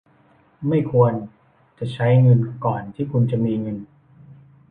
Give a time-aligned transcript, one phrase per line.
[0.67, 1.13] ไม่ควร
[1.79, 3.77] จะใช้เงินก่อนที่คุณจะมีเงิน